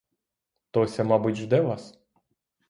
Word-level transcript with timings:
Тося, 0.71 1.03
мабуть, 1.03 1.35
жде 1.37 1.61
вас? 1.61 1.99